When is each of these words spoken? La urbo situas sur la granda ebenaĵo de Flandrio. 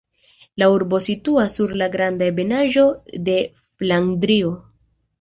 La 0.63 0.69
urbo 0.75 0.99
situas 1.07 1.59
sur 1.61 1.75
la 1.83 1.91
granda 1.97 2.31
ebenaĵo 2.33 2.89
de 3.31 3.39
Flandrio. 3.63 4.55